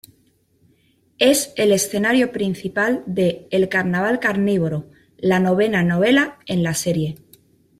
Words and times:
Es 1.19 1.53
el 1.57 1.71
escenario 1.71 2.31
principal 2.31 3.03
de 3.05 3.45
"El 3.51 3.69
carnaval 3.69 4.19
carnívoro", 4.19 4.89
la 5.19 5.39
novena 5.39 5.83
novela 5.83 6.39
en 6.47 6.63
la 6.63 6.73
serie. 6.73 7.17